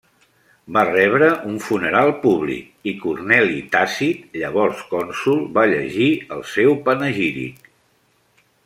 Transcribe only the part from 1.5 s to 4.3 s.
funeral públic i Corneli Tàcit,